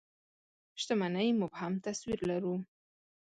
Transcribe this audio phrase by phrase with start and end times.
[0.81, 2.55] شتمنۍ مبهم تصوير لرو.